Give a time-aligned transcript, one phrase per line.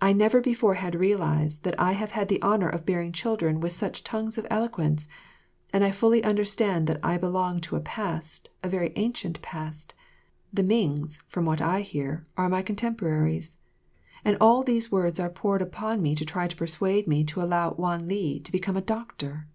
[0.00, 3.74] I never before had realised that I have had the honour of bearing children with
[3.74, 5.06] such tongues of eloquence;
[5.74, 9.92] and I fully understand that I belong to a past, a very ancient past
[10.54, 13.58] the Mings, from what I hear, are my contemporaries.
[14.24, 17.72] And all these words are poured upon me to try to persuade me to allow
[17.72, 19.48] Wan li to become a doctor.